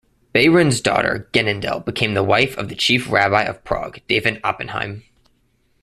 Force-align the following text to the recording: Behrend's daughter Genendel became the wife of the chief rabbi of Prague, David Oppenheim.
Behrend's 0.33 0.81
daughter 0.81 1.29
Genendel 1.31 1.85
became 1.85 2.15
the 2.15 2.23
wife 2.23 2.57
of 2.57 2.69
the 2.69 2.75
chief 2.75 3.11
rabbi 3.11 3.43
of 3.43 3.63
Prague, 3.63 3.99
David 4.07 4.41
Oppenheim. 4.43 5.03